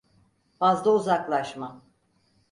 Fazla 0.59 0.91
uzaklaşma. 0.91 1.81